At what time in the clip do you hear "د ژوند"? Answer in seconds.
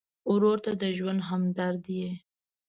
0.81-1.21